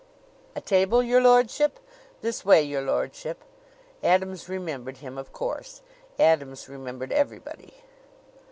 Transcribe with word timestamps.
"A 0.55 0.61
table, 0.61 1.03
your 1.03 1.21
lordship? 1.21 1.77
This 2.21 2.43
way, 2.43 2.63
your 2.63 2.81
lordship." 2.81 3.43
Adams 4.01 4.49
remembered 4.49 4.97
him, 4.97 5.15
of 5.15 5.31
course. 5.31 5.83
Adams 6.17 6.67
remembered 6.67 7.11
everybody. 7.11 7.75